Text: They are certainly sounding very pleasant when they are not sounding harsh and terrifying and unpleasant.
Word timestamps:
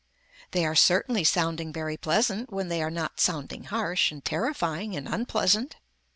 They 0.49 0.65
are 0.65 0.73
certainly 0.73 1.23
sounding 1.23 1.71
very 1.71 1.95
pleasant 1.95 2.51
when 2.51 2.69
they 2.69 2.81
are 2.81 2.89
not 2.89 3.19
sounding 3.19 3.65
harsh 3.65 4.11
and 4.11 4.25
terrifying 4.25 4.95
and 4.95 5.07
unpleasant. 5.07 5.75